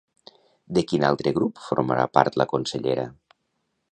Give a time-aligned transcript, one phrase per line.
[0.77, 3.07] De quin altre grup formarà part la consellera?